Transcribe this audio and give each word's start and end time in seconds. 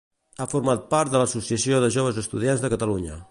Ha 0.43 0.47
format 0.53 0.87
part 0.93 1.13
de 1.15 1.21
l'Associació 1.23 1.83
de 1.85 1.93
Joves 1.99 2.19
Estudiants 2.25 2.65
de 2.65 2.73
Catalunya. 2.77 3.19